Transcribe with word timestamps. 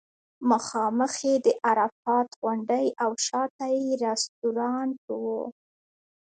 مخامخ 0.49 1.13
یې 1.27 1.35
د 1.45 1.47
عرفات 1.67 2.29
غونډۍ 2.41 2.85
او 3.03 3.11
شاته 3.25 3.65
یې 3.79 3.87
رستورانټ 4.05 4.99
و. 5.21 5.23